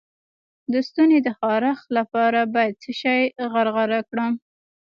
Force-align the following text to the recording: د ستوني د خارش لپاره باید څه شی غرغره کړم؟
د 0.71 0.73
ستوني 0.87 1.19
د 1.23 1.29
خارش 1.39 1.79
لپاره 1.97 2.39
باید 2.55 2.73
څه 2.83 2.91
شی 3.01 3.21
غرغره 3.51 3.99
کړم؟ 4.09 4.31